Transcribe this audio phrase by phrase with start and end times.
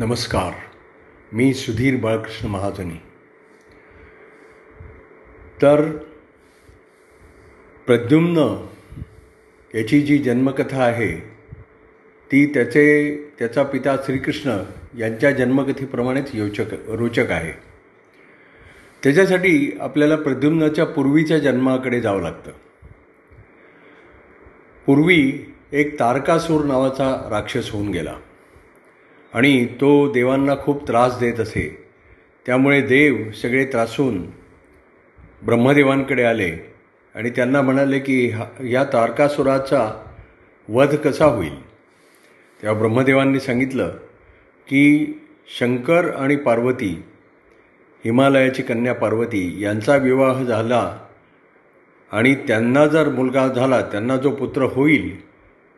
[0.00, 0.52] नमस्कार.
[1.32, 3.00] मी सुधीर बाळकृष्ण महाजनी.
[5.62, 5.90] तर
[7.86, 8.66] प्रद्युम्न
[9.74, 11.16] याची जी जन्मकथा आहे
[12.32, 14.50] ती त्याचे त्याचा पिता श्रीकृष्ण
[14.98, 17.52] यांच्या जन्मकथेप्रमाणेच योचक रोचक आहे.
[19.02, 22.50] त्याच्यासाठी आपल्याला प्रद्युम्नाच्या पूर्वीच्या जन्माकडे जावं लागतं.
[24.86, 28.16] पूर्वी एक तारकासूर नावाचा राक्षस होऊन गेला.
[29.38, 31.84] आणि तो देवांना खूप त्रास देत असे.
[32.46, 34.26] त्यामुळे देव सगळे त्रासून
[35.42, 36.50] ब्रह्मदेवांकडे आले
[37.14, 40.02] आणि त्यांना म्हणाले की हा या तारकासुराचा
[40.68, 41.62] वध कसा होईल?
[42.62, 43.88] तेव्हा ब्रह्मदेवांनी सांगितलं
[44.68, 45.12] की
[45.58, 47.02] शंकर आणि पार्वती
[48.04, 50.98] हिमालयाची कन्या पार्वती यांचा विवाह झाला
[52.12, 55.28] आणि त्यांना जर मुलगा झाला त्यांना जो पुत्र होईल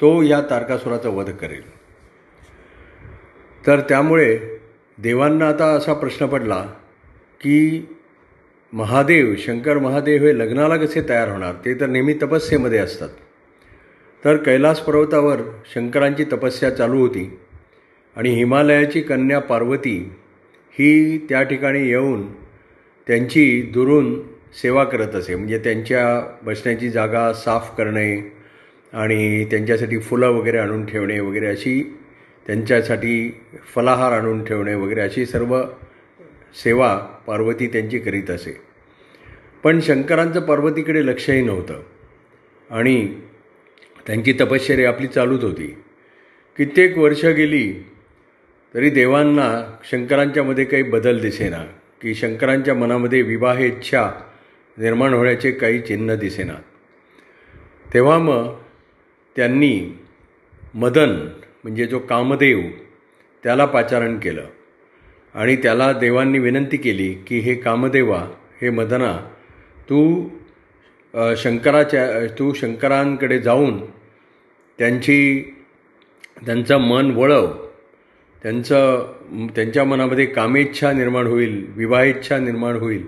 [0.01, 1.80] तो या तारकासुराचा वध करेल.
[3.67, 4.39] तर त्यामुळे
[4.99, 6.63] देवांना आता असा प्रश्न पडला
[7.41, 7.87] की
[8.73, 11.55] महादेव शंकर महादेव हे लग्नाला कसे तयार होणार?
[11.65, 13.09] ते तर नेहमी तपस्येमध्ये असतात.
[14.25, 15.37] तर कैलास पर्वतावर
[15.75, 17.39] शंकरांची तपस्या चालू होती
[18.17, 20.13] आणि हिमालयाची कन्या पार्वती
[20.73, 22.27] ही त्या ठिकाणी येऊन
[23.07, 24.23] त्यांची दुरून
[24.63, 25.35] सेवा करत असे.
[25.37, 28.33] म्हणजे त्यांच्या बसण्याची जागा साफ करणे
[28.93, 31.97] आणि त्यांच्यासाठी फुलं वगैरे आणून ठेवणे वगैरे अशी
[32.51, 35.63] त्यांच्यासाठी फलाहार आणून ठेवणे वगैरे अशी सर्व
[36.65, 38.61] सेवा पार्वती त्यांची करीत असे.
[39.63, 41.83] पण शंकरांचं पार्वतीकडे लक्षही नव्हतं.
[42.71, 43.15] आणि
[44.07, 45.77] त्यांची तपश्चर्या आपली चालूच होती.
[46.57, 47.73] कित्येक वर्ष गेली
[48.75, 51.65] तरी देवांना शंकरांच्यामध्ये काही बदल दिसेना
[52.03, 54.11] की शंकरांच्या मनामध्ये विवाह इच्छा
[54.79, 56.63] निर्माण होण्याचे काही चिन्ह दिसेनात
[57.95, 58.55] तेव्हा मग
[59.37, 59.99] त्यांनी
[60.75, 61.29] मदन
[61.65, 62.61] म्हणजे जो कामदेव
[63.45, 64.47] त्याला पाचारण केलं.
[65.35, 68.27] आणि त्याला देवांनी विनंती केली की हे कामदेवा
[68.63, 69.17] हे मदना
[69.91, 70.29] तू
[71.37, 73.81] शंकराच्या तू शंकरांकडे जाऊन
[74.79, 75.41] त्यांची
[76.47, 77.47] त्यांचं मन वळव.
[78.43, 79.13] त्यांचं
[79.55, 83.05] त्यांच्या मनामध्ये कामेच्छा निर्माण होईल विवाहेच्छा निर्माण होईल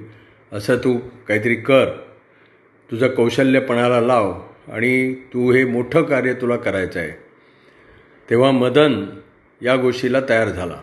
[0.53, 0.99] असं तू
[1.29, 1.89] काहीतरी कर.
[2.91, 4.33] तुझं कौशल्यपणाला लाव
[4.69, 7.22] आणि तू हे मोठं कार्य तुला करायचं आहे.
[8.31, 9.05] तेव्हा मदन
[9.63, 10.81] या गोष्टीला तयार झाला.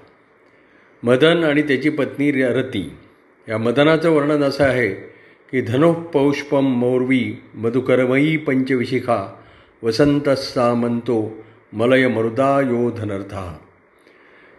[1.04, 2.94] मदन आणि त्याची पत्नी रती.
[3.50, 4.90] या मदनाचं वर्णन असं आहे
[5.52, 9.36] की धनुपौष्पम मौर्वी मधुकरमयी पंचविशिखा
[9.84, 13.58] वसंत सामंतो मलय मरुदा यो धनर्था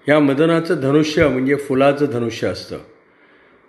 [0.08, 2.78] या मदनाचं धनुष्य म्हणजे फुलाचं धनुष्य असतं.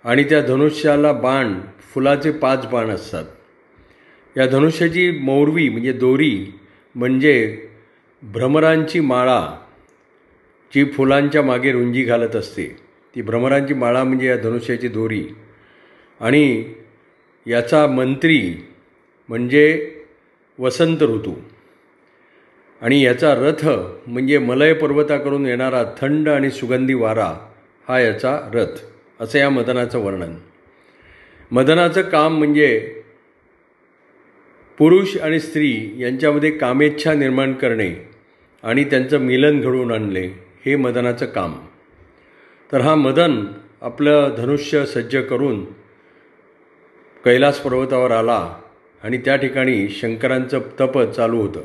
[0.04, 1.60] आणि त्या धनुष्याला बाण
[1.94, 3.24] फुलाचे पाच बाण असतात.
[4.36, 6.46] या धनुष्याची मौर्वी म्हणजे दोरी
[6.94, 7.66] म्हणजे
[8.22, 9.58] भ्रमरांची माळा
[10.74, 12.66] जी फुलांच्या मागे रुंजी घालत असते
[13.16, 15.24] ती भ्रमरांची माळा म्हणजे या धनुष्याची दोरी.
[16.20, 16.64] आणि
[17.46, 18.68] याचा मंत्री
[19.28, 19.94] म्हणजे
[20.58, 21.34] वसंत ऋतू.
[22.80, 23.68] आणि याचा रथ
[24.06, 27.34] म्हणजे मलय पर्वताकडून येणारा थंड आणि सुगंधी वारा
[27.88, 28.80] हा याचा रथ
[29.20, 30.34] असं या मदनाचं वर्णन.
[31.50, 33.02] मदनाचं काम म्हणजे
[34.78, 38.11] पुरुष आणि स्त्री यांच्यामध्ये कामेच्छा निर्माण करणे
[38.62, 40.28] आणि त्यांचं मिलन घडवून आणले
[40.66, 41.54] हे मदनाचं काम.
[42.72, 43.44] तर हा मदन
[43.80, 45.64] आपलं धनुष्य सज्ज करून
[47.24, 48.56] कैलास पर्वतावर आला
[49.02, 51.60] आणि त्या ठिकाणी शंकरांचं तप चालू होतं.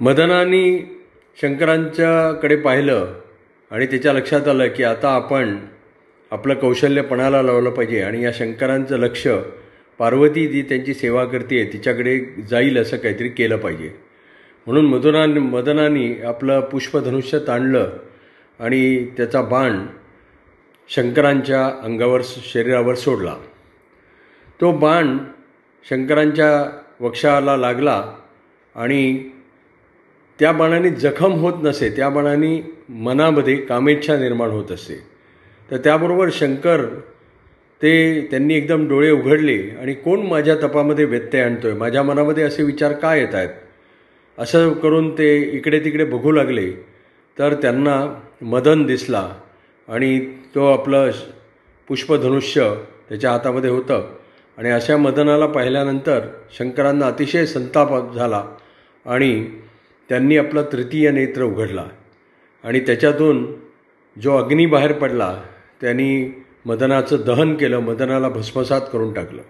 [0.00, 0.64] मदनाने
[1.42, 3.14] शंकरांच्याकडे पाहिलं
[3.70, 5.58] आणि त्याच्या लक्षात आलं की आता आपण
[6.30, 9.28] आपलं कौशल्यपणाला लावलं पाहिजे आणि या शंकरांचं लक्ष
[9.98, 12.20] पार्वती जी त्यांची सेवा करते तिच्याकडे
[12.50, 13.90] जाईल असं काहीतरी केलं पाहिजे.
[14.66, 17.90] म्हणून मदना मदनानी आपलं पुष्पधनुष्य ताणलं
[18.60, 19.86] आणि त्याचा बाण
[20.88, 23.34] शंकरांच्या अंगावर शरीरावर सोडला.
[24.60, 25.18] तो बाण
[25.90, 28.02] शंकरांच्या वक्षाला लागला
[28.74, 29.30] आणि
[30.40, 34.94] त्या बाणाने जखम होत नसे त्या बाणाने मनामध्ये कामेच्छा निर्माण होत असते
[35.70, 36.84] तर त्याबरोबर शंकर
[37.82, 42.62] ते त्यांनी एकदम डोळे उघडले आणि कोण माझ्या तपामध्ये व्यत्यय आणतो आहे माझ्या मनामध्ये असे
[42.62, 43.48] विचार का येत आहेत?
[44.38, 46.70] असं करून ते इकडे तिकडे बघू लागले
[47.38, 49.30] तर त्यांना मदन दिसला
[49.88, 50.18] आणि
[50.54, 51.10] तो आपलं
[51.88, 52.74] पुष्पधनुष्य
[53.08, 54.08] त्याच्या हातामध्ये होतं.
[54.58, 56.20] आणि अशा मदनाला पाहिल्यानंतर
[56.58, 58.44] शंकरांना अतिशय संताप झाला
[59.06, 59.46] आणि
[60.08, 61.84] त्यांनी आपला तृतीय नेत्र उघडला.
[62.64, 63.46] आणि त्याच्यातून
[64.22, 65.42] जो अग्नी बाहेर पडला
[65.80, 69.42] त्यांनी मदनाचं दहन केलं मदनाला भस्मसात करून टाकलं.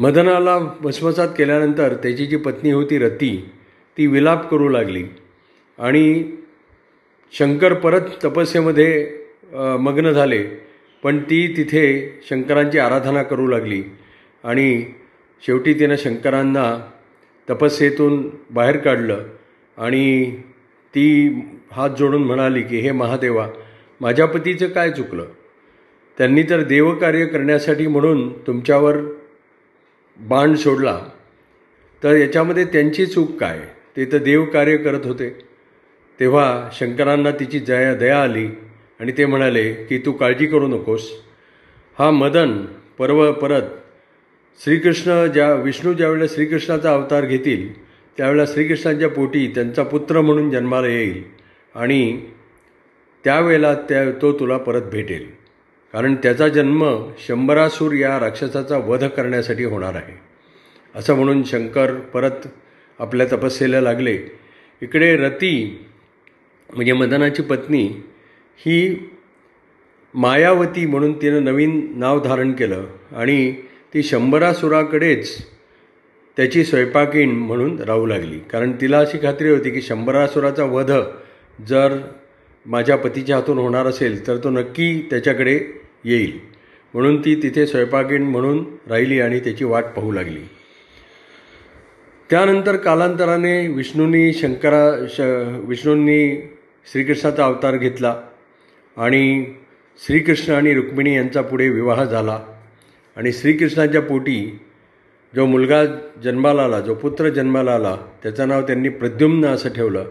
[0.00, 3.32] मदनाला भस्मसात केल्यानंतर त्याची जी पत्नी होती रती
[3.98, 5.02] ती विलाप करू लागली.
[5.78, 6.24] आणि
[7.32, 9.08] शंकर परत तपस्येमध्ये
[9.80, 10.42] मग्न झाले.
[11.02, 11.84] पण ती तिथे
[12.30, 13.82] शंकरांची आराधना करू लागली.
[14.44, 14.84] आणि
[15.46, 16.66] शेवटी तिनं शंकरांना
[17.50, 19.24] तपस्येतून बाहेर काढलं.
[19.78, 20.36] आणि
[20.94, 21.06] ती
[21.72, 23.48] हात जोडून म्हणाली की हे महादेवा
[24.00, 25.24] माझ्या पतीचं काय चुकलं?
[26.18, 28.96] त्यांनी तर देवकार्य करण्यासाठी म्हणून तुमच्यावर
[30.20, 30.98] बाण सोडला
[32.02, 33.60] तर याच्यामध्ये त्यांची चूक काय?
[33.96, 35.30] ते तर देवकार्य करत होते.
[36.20, 38.46] तेव्हा शंकरांना तिची जया दया आली
[39.00, 41.10] आणि ते म्हणाले की तू काळजी करू नकोस.
[41.98, 42.64] हा मदन
[42.98, 43.62] परव परत
[44.64, 47.82] श्रीकृष्ण ज्या विष्णू ज्यावेळेला श्रीकृष्णाचा अवतार घेतील
[48.16, 51.22] त्यावेळेला श्रीकृष्णांच्या पोटी त्यांचा पुत्र म्हणून जन्माला येईल
[51.74, 52.22] आणि
[53.24, 55.39] त्यावेळेला त्या तो तुला परत भेटेल.
[55.92, 60.18] कारण त्याचा जन्म शंभरासूर या राक्षसाचा वध करण्यासाठी होणार आहे.
[60.94, 62.46] असं म्हणून शंकर परत
[62.98, 64.18] आपल्या तपस्येला लागले.
[64.82, 65.86] इकडे रती
[66.70, 68.02] म्हणजे मदनाची पत्नी
[68.56, 69.08] ही
[70.14, 73.52] मायावती म्हणून तिनं नवीन नाव धारण केलं आणि
[73.94, 75.46] ती शंभरासुराकडेच
[76.36, 78.38] त्याची स्वयंपाकीण म्हणून राहू लागली.
[78.38, 80.92] कारण तिला अशी खात्री होती की शंभरासुराचा वध
[81.68, 81.98] जर
[82.66, 86.38] माझ्या पतीच्या हातून होणार असेल तर तो नक्की त्याच्याकडे येईल.
[86.94, 90.40] म्हणून ती तिथे स्वयंपाकीण म्हणून राहिली आणि त्याची वाट पाहू लागली.
[92.30, 95.20] त्यानंतर कालांतराने विष्णूंनी शंकरा श
[95.68, 96.50] विष्णूंनी
[96.92, 98.22] श्रीकृष्णाचा अवतार घेतला
[98.96, 99.44] आणि
[100.06, 102.40] श्रीकृष्ण आणि रुक्मिणी यांचा पुढे विवाह झाला
[103.16, 104.60] आणि श्रीकृष्णाच्या पोटी
[105.34, 105.84] जो मुलगा
[106.24, 110.04] जन्माला आला जो पुत्र जन्माला आला त्याचं नाव त्यांनी प्रद्युम्न असं ठेवलं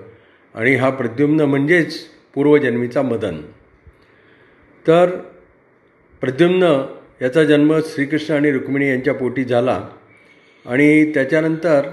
[0.56, 2.00] आणि हा प्रद्युम्न म्हणजेच
[2.36, 3.42] पूर्वजन्मीचा मदन.
[4.88, 5.10] तर
[6.22, 6.86] प्रद्युम्न
[7.22, 9.90] याचा जन्म श्रीकृष्ण आणि रुक्मिणी यांच्या पोटी झाला.
[10.66, 11.90] आणि त्याच्यानंतर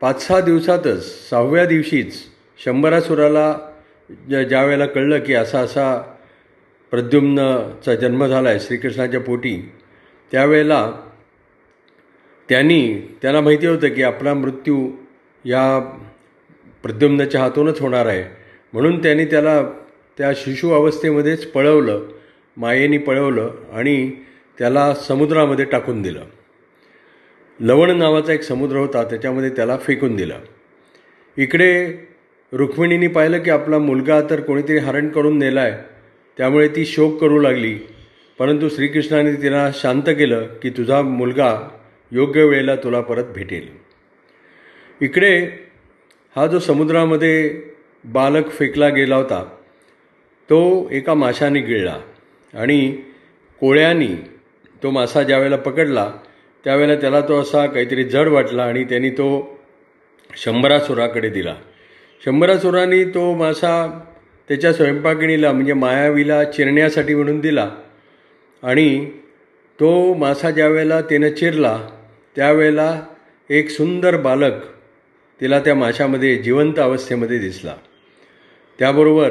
[0.00, 2.14] पाच सहा दिवसातच सहाव्या दिवशीच
[2.64, 3.58] शंभरासुराला
[4.28, 6.16] ज्या ज्या वेळेला कळलं की असा असा
[6.90, 9.72] प्रद्युम्नचा जन्म झाला आहे श्रीकृष्णाच्या पोटी
[10.32, 10.92] त्यावेळेला
[12.48, 14.90] त्यांनी त्याला माहिती होतं की आपला मृत्यू
[15.44, 15.78] या
[16.82, 18.24] प्रद्युम्नाच्या हातूनच होणार आहे.
[18.72, 19.62] म्हणून त्यांनी त्याला
[20.18, 22.19] त्या शिशु अवस्थेमध्येच पळवलं.
[22.60, 24.10] मायेनी पळवलं आणि
[24.58, 26.24] त्याला समुद्रामध्ये टाकून दिलं.
[27.60, 30.38] लवण नावाचा एक समुद्र होता त्याच्यामध्ये त्याला फेकून दिलं.
[31.36, 31.94] इकडे
[32.52, 35.72] रुक्मिणीने पाहिलं की आपला मुलगा तर कोणीतरी हरण करून नेला आहे
[36.36, 37.78] त्यामुळे ती शोक करू लागली.
[38.38, 41.68] परंतु श्रीकृष्णाने तिला शांत केलं की तुझा मुलगा
[42.12, 43.68] योग्य वेळेला तुला परत भेटेल.
[45.00, 45.50] इकडे
[46.36, 47.62] हा जो समुद्रामध्ये
[48.04, 49.44] बालक फेकला गेला होता
[50.50, 52.00] तो एका माशाने गिळला.
[52.54, 52.96] आणि
[53.60, 54.08] कोळ्यानी
[54.82, 56.12] तो मासा ज्यावेळेला पकडला
[56.64, 59.58] त्यावेळेला त्याला तो असा काहीतरी जड वाटला आणि त्यांनी तो
[60.36, 61.54] शंभरासुराकडे दिला.
[62.24, 64.00] शंभरासुराने तो मासा
[64.48, 67.70] त्याच्या स्वयंपाकिणीला म्हणजे मायावीला चिरण्यासाठी म्हणून दिला
[68.62, 69.10] आणि
[69.80, 71.88] तो मासा ज्यावेळेला त्यानं चिरला
[72.36, 73.02] त्यावेळेला
[73.50, 74.52] एक सुंदर बालक
[75.40, 77.76] तिला त्या माशामध्ये जिवंत अवस्थेमध्ये दिसला.
[78.78, 79.30] त्याबरोबर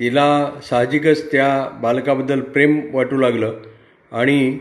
[0.00, 1.48] तिला साहजिकच त्या
[1.82, 3.52] बालकाबद्दल प्रेम वाटू लागलं
[4.12, 4.58] आणि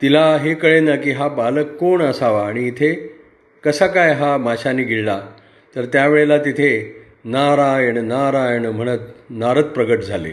[0.00, 2.92] तिला हे कळेना की हा बालक कोण असावा आणि इथे
[3.64, 5.20] कसा काय हा माशाने गिळला.
[5.76, 6.70] तर त्यावेळेला तिथे
[7.24, 8.98] नारायण नारायण म्हणत
[9.30, 10.32] नारद प्रगट झाले.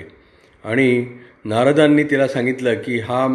[0.64, 1.06] आणि
[1.46, 3.26] नारदांनी तिला सांगितलं की हा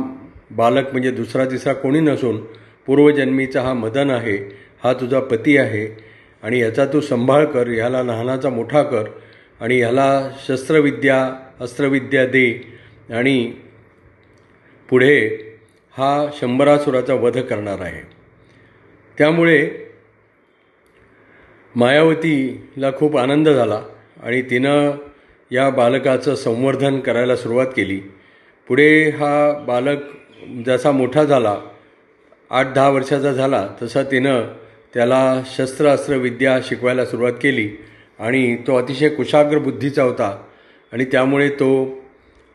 [0.56, 2.40] बालक म्हणजे दुसरा तिसरा कोणी नसून
[2.86, 4.36] पूर्वजन्मीचा हा मदन आहे
[4.84, 5.86] हा तुझा पती आहे
[6.42, 9.04] आणि याचा तू संभाळ कर ह्याला लहानाचा मोठा कर.
[9.64, 12.74] आणि ह्याला शस्त्रविद्या अस्त्रविद्या दे.
[13.10, 13.52] आणि
[14.90, 15.28] पुढे
[15.98, 18.00] हा शंभरासुराचा वध करणार आहे.
[19.18, 19.70] त्यामुळे
[21.76, 23.82] मायावतीला खूप आनंद झाला
[24.22, 24.90] आणि तिनं
[25.50, 28.00] या बालकाचं संवर्धन करायला सुरुवात केली.
[28.68, 29.98] पुढे हा बालक
[30.66, 31.56] जसा मोठा झाला
[32.50, 34.42] आठ दहा वर्षाचा झाला तसा तिनं
[34.94, 37.70] त्याला शस्त्र अस्त्रविद्या शिकवायला सुरुवात केली.
[38.18, 40.36] आणि तो अतिशय कुशाग्र बुद्धीचा होता
[40.92, 41.70] आणि त्यामुळे तो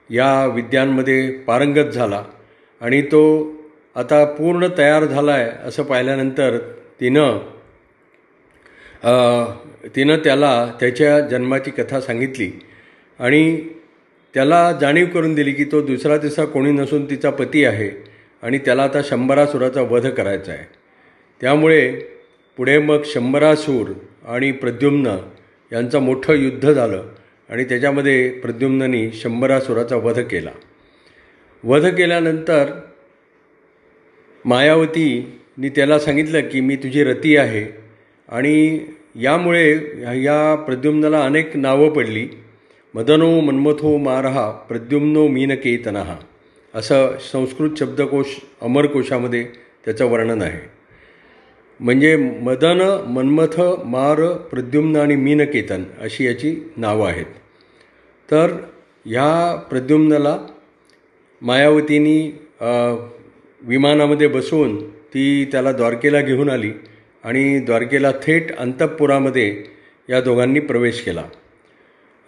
[0.09, 2.23] या विद्यांमध्ये पारंगत झाला.
[2.81, 3.21] आणि तो
[3.95, 6.57] आता पूर्ण तयार झाला आहे असं पाहिल्यानंतर
[7.01, 7.39] तिनं
[9.95, 12.51] तिनं त्याला त्याच्या जन्माची कथा सांगितली.
[13.19, 13.69] आणि
[14.33, 17.89] त्याला जाणीव करून दिली की तो दुसरा तिसरा कोणी नसून तिचा पती आहे
[18.43, 20.65] आणि त्याला आता शंभरासुराचा वध करायचा आहे
[21.41, 21.89] त्यामुळे
[22.57, 23.91] पुढे मग शंभरासूर
[24.27, 25.15] आणि प्रद्युम्न
[25.73, 27.03] यांचं मोठं युद्ध झालं
[27.49, 30.51] आणि त्याच्यामध्ये प्रद्युम्ननी शंभरासुराचा वध केला.
[31.63, 32.71] वध केल्यानंतर
[34.45, 37.65] मायावतीनी त्याला सांगितलं की मी तुझी रती आहे
[38.29, 38.79] आणि
[39.15, 39.71] यामुळे
[40.23, 42.27] या प्रद्युम्नाला अनेक नावं पडली.
[42.93, 46.15] मदनो मन्मथो मारहा प्रद्युम्नो मीनकेतनहा
[46.73, 49.43] असं संस्कृत शब्दकोश अमरकोशामध्ये
[49.85, 50.78] त्याचं वर्णन आहे.
[51.79, 54.21] म्हणजे मदन मन्मथ मार
[54.51, 57.25] प्रद्युम्न आणि मीनकेतन अशी याची नावं आहेत.
[58.29, 58.51] तर
[59.05, 60.37] ह्या प्रद्युम्नला
[61.41, 62.19] मायावतीनी
[63.61, 64.77] विमानामध्ये बसवून
[65.13, 66.71] ती त्याला द्वारकेला घेऊन आली
[67.23, 69.63] आणि द्वारकेला थेट अंतःपुरामध्ये
[70.09, 71.23] या दोघांनी प्रवेश केला.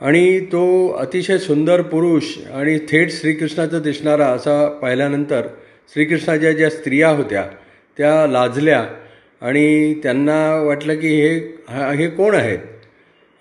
[0.01, 5.48] आणि तो अतिशय सुंदर पुरुष आणि थेट श्रीकृष्णाचं दिसणारा असा पाहिल्यानंतर
[5.93, 7.46] श्रीकृष्णाच्या ज्या स्त्रिया होत्या
[7.98, 8.86] त्या लाजल्या
[9.41, 11.38] आणि त्यांना वाटलं की हे
[11.69, 12.60] हा- हे कोण आहेत?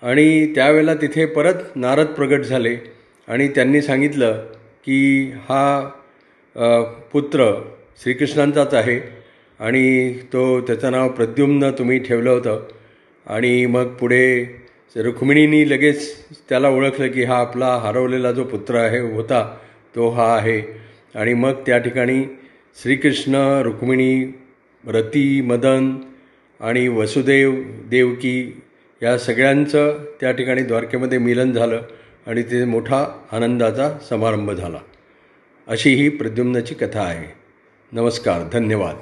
[0.01, 2.77] आणि त्यावेळेला तिथे परत नारद प्रगट झाले
[3.27, 4.45] आणि त्यांनी सांगितलं
[4.85, 5.89] की हा
[7.13, 7.63] पुत्र
[8.03, 8.99] श्रीकृष्णांचाच आहे
[9.59, 12.67] आणि तो त्याचं नाव प्रद्युम्न तुम्ही ठेवलं होतं.
[13.27, 14.43] आणि मग पुढे
[14.95, 16.13] रुक्मिणींनी लगेच
[16.49, 19.57] त्याला ओळखलं की हा आपला हरवलेला जो पुत्र आहे होता
[19.95, 20.61] तो हा आहे.
[21.15, 22.23] आणि मग त्या ठिकाणी
[22.81, 24.37] श्रीकृष्ण रुक्मिणी
[24.87, 25.97] रती मदन
[26.59, 28.61] आणि वसुदेव देवकी
[29.03, 31.81] या सगळ्यांचं त्या ठिकाणी द्वारकेमध्ये मिलन झालं
[32.27, 34.79] आणि ते मोठा आनंदाचा समारंभ झाला.
[35.67, 37.33] अशी ही प्रद्युम्नाची कथा आहे.
[37.91, 38.95] नमस्कार धन्यवाद.